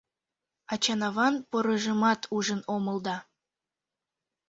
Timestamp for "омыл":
2.75-2.97